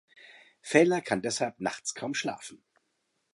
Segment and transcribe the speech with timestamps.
[0.63, 2.63] Fellner kann deshalb nachts kaum schlafen.